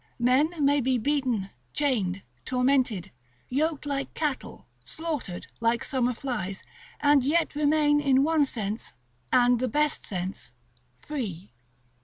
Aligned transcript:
Men 0.17 0.65
may 0.65 0.81
be 0.81 0.97
beaten, 0.97 1.51
chained, 1.73 2.23
tormented, 2.43 3.11
yoked 3.49 3.85
like 3.85 4.15
cattle, 4.15 4.65
slaughtered 4.83 5.45
like 5.59 5.83
summer 5.83 6.15
flies, 6.15 6.63
and 6.99 7.23
yet 7.23 7.53
remain 7.53 7.99
in 8.01 8.23
one 8.23 8.45
sense, 8.45 8.93
and 9.31 9.59
the 9.59 9.67
best 9.67 10.07
sense, 10.07 10.49
free. 11.01 11.51